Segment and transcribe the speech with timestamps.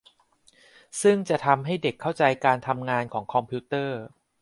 [1.01, 3.99] ซึ่งจะทำให้เด็กเข้าใจการทำงานของคอมพิวเตอร์